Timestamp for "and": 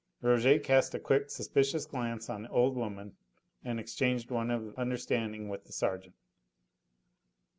3.63-3.79